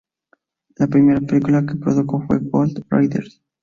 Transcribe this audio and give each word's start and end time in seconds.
La 0.77 0.87
primera 0.87 1.21
película 1.21 1.63
que 1.63 1.75
produjo 1.75 2.21
fue 2.25 2.39
"Gold 2.39 2.83
Raiders". 2.89 3.39